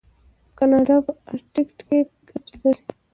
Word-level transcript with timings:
کاناډا 0.57 0.95
په 1.05 1.11
ارکټیک 1.31 1.69
کې 1.87 1.97
ګټې 2.27 2.55
لري. 2.61 2.83